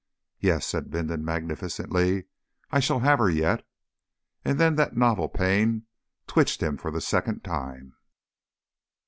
[0.39, 2.23] "Yes," said Bindon, magnificently,
[2.71, 3.63] "I shall have her yet."
[4.43, 5.85] And then that novel pain
[6.25, 7.93] twitched him for the second time.